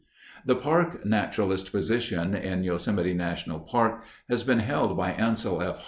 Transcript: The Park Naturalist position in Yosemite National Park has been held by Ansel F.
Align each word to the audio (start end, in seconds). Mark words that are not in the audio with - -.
The 0.47 0.55
Park 0.55 1.05
Naturalist 1.05 1.71
position 1.71 2.33
in 2.33 2.63
Yosemite 2.63 3.13
National 3.13 3.59
Park 3.59 4.01
has 4.31 4.41
been 4.41 4.57
held 4.57 4.97
by 4.97 5.11
Ansel 5.11 5.61
F. 5.61 5.79